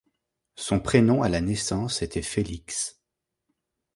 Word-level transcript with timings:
Son 0.55 0.79
prénom 0.79 1.21
à 1.21 1.29
la 1.29 1.41
naissance 1.41 2.01
était 2.01 2.23
Félix. 2.23 2.99